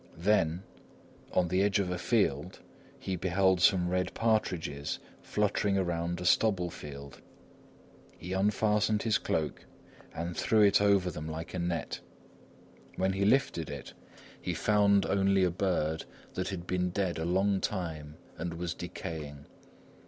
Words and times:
Then, 0.17 0.63
on 1.31 1.49
the 1.49 1.61
edge 1.61 1.77
of 1.77 1.91
a 1.91 1.97
field, 1.99 2.59
he 2.97 3.15
beheld 3.15 3.61
some 3.61 3.87
red 3.87 4.11
partridges 4.15 4.97
fluttering 5.21 5.77
around 5.77 6.19
a 6.19 6.25
stubble 6.25 6.71
field. 6.71 7.21
He 8.17 8.33
unfastened 8.33 9.03
his 9.03 9.19
cloak 9.19 9.63
and 10.11 10.35
threw 10.35 10.61
it 10.63 10.81
over 10.81 11.11
them 11.11 11.27
like 11.29 11.53
a 11.53 11.59
net. 11.59 11.99
When 12.95 13.13
he 13.13 13.25
lifted 13.25 13.69
it, 13.69 13.93
he 14.41 14.55
found 14.55 15.05
only 15.05 15.43
a 15.43 15.51
bird 15.51 16.05
that 16.33 16.47
had 16.49 16.65
been 16.65 16.89
dead 16.89 17.19
a 17.19 17.23
long 17.25 17.59
time 17.61 18.17
and 18.39 18.55
was 18.55 18.73
decaying. 18.73 19.45